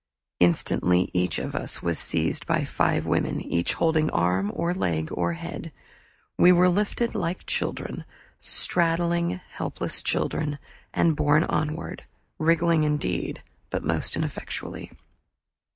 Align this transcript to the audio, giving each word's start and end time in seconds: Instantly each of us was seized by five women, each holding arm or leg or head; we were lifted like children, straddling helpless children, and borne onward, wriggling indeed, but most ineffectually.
Instantly 0.39 1.11
each 1.13 1.37
of 1.37 1.53
us 1.53 1.83
was 1.83 1.99
seized 1.99 2.47
by 2.47 2.65
five 2.65 3.05
women, 3.05 3.39
each 3.39 3.75
holding 3.75 4.09
arm 4.09 4.51
or 4.55 4.73
leg 4.73 5.09
or 5.11 5.33
head; 5.33 5.71
we 6.39 6.51
were 6.51 6.69
lifted 6.69 7.13
like 7.13 7.45
children, 7.45 8.03
straddling 8.39 9.39
helpless 9.49 10.01
children, 10.01 10.57
and 10.91 11.15
borne 11.15 11.43
onward, 11.43 12.05
wriggling 12.39 12.83
indeed, 12.83 13.43
but 13.69 13.83
most 13.83 14.15
ineffectually. 14.15 14.91